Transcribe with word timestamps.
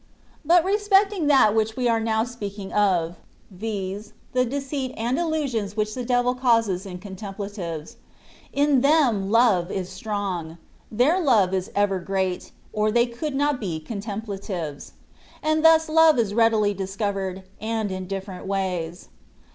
But 0.43 0.65
respecting 0.65 1.27
that 1.27 1.53
which 1.53 1.75
we 1.77 1.87
are 1.87 1.99
now 1.99 2.23
speaking 2.23 2.73
of 2.73 3.17
(viz., 3.51 4.13
the 4.33 4.43
deceit 4.45 4.95
and 4.97 5.19
illusions 5.19 5.77
which 5.77 5.93
the 5.93 6.03
devil 6.03 6.33
causes 6.33 6.87
in 6.87 6.97
contemplatives), 6.97 7.97
in 8.51 8.81
them 8.81 9.29
love 9.29 9.69
is 9.69 9.89
strong; 9.89 10.57
their 10.91 11.21
love 11.21 11.53
is 11.53 11.69
ever 11.75 11.99
great, 11.99 12.51
or 12.73 12.91
they 12.91 13.05
could 13.05 13.35
not 13.35 13.59
be 13.59 13.79
con 13.79 14.01
templatives: 14.01 14.93
and 15.43 15.63
thus 15.63 15.87
love 15.87 16.17
is 16.17 16.33
readily 16.33 16.73
discovered, 16.73 17.43
and 17.59 17.91
in 17.91 18.07
different 18.07 18.47
ways. 18.47 19.09